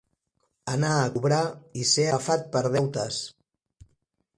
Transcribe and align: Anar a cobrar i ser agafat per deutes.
Anar 0.75 0.93
a 1.01 1.11
cobrar 1.17 1.43
i 1.83 1.87
ser 1.93 2.09
agafat 2.09 2.51
per 2.57 2.67
deutes. 2.79 3.23